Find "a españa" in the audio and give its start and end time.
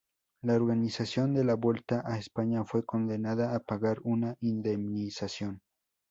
2.03-2.65